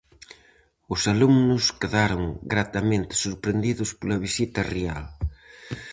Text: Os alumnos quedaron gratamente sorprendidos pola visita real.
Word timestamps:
Os 0.93 1.01
alumnos 1.13 1.63
quedaron 1.81 2.21
gratamente 2.53 3.13
sorprendidos 3.25 3.89
pola 3.99 4.21
visita 4.25 4.59
real. 4.75 5.03